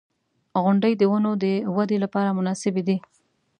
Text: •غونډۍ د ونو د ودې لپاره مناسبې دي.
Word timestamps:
•غونډۍ 0.63 0.93
د 0.97 1.03
ونو 1.11 1.31
د 1.43 1.45
ودې 1.75 1.97
لپاره 2.03 2.35
مناسبې 2.37 2.81
دي. 2.87 2.97